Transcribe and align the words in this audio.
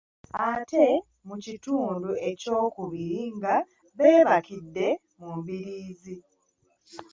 Ate 0.51 0.85
mu 1.27 1.35
kitundu 1.43 2.09
ekyokubiri 2.29 3.21
nga 3.37 3.55
beebakidde 3.97 4.87
mu 5.19 5.29
mbiriizi. 5.39 6.15